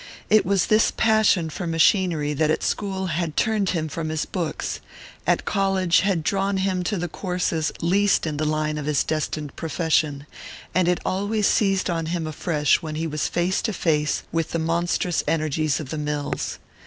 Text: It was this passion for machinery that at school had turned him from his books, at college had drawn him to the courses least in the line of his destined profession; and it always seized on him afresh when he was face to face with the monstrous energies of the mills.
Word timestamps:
It 0.31 0.47
was 0.47 0.65
this 0.65 0.89
passion 0.89 1.51
for 1.51 1.67
machinery 1.67 2.33
that 2.33 2.49
at 2.49 2.63
school 2.63 3.05
had 3.13 3.37
turned 3.37 3.69
him 3.69 3.87
from 3.87 4.09
his 4.09 4.25
books, 4.25 4.79
at 5.27 5.45
college 5.45 5.99
had 5.99 6.23
drawn 6.23 6.57
him 6.57 6.81
to 6.85 6.97
the 6.97 7.07
courses 7.07 7.71
least 7.83 8.25
in 8.25 8.37
the 8.37 8.43
line 8.45 8.79
of 8.79 8.87
his 8.87 9.03
destined 9.03 9.55
profession; 9.55 10.25
and 10.73 10.87
it 10.87 10.99
always 11.05 11.45
seized 11.45 11.87
on 11.87 12.07
him 12.07 12.25
afresh 12.25 12.81
when 12.81 12.95
he 12.95 13.05
was 13.05 13.27
face 13.27 13.61
to 13.61 13.73
face 13.73 14.23
with 14.31 14.53
the 14.53 14.57
monstrous 14.57 15.23
energies 15.27 15.79
of 15.79 15.91
the 15.91 15.99
mills. 15.99 16.57